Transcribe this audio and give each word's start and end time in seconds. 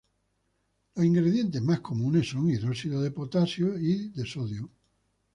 Los 0.95 1.05
ingredientes 1.05 1.61
más 1.61 1.79
comunes 1.81 2.27
son 2.27 2.49
hidróxido 2.49 3.03
de 3.03 3.11
potasio 3.11 3.77
y 3.77 4.09
de 4.09 4.25
sodio. 4.25 4.67